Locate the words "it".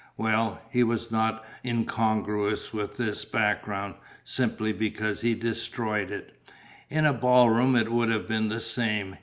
6.09-6.35, 7.75-7.91